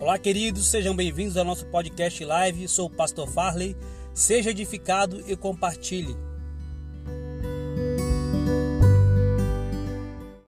[0.00, 2.66] Olá, queridos, sejam bem-vindos ao nosso podcast live.
[2.66, 3.76] Sou o pastor Farley.
[4.14, 6.16] Seja edificado e compartilhe.